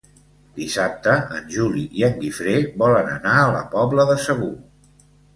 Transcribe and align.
Dissabte 0.59 1.11
en 1.39 1.51
Juli 1.55 1.83
i 1.99 2.05
en 2.07 2.17
Guifré 2.23 2.55
volen 2.83 3.11
anar 3.17 3.35
a 3.41 3.51
la 3.57 3.61
Pobla 3.75 4.07
de 4.13 4.15
Segur. 4.25 4.49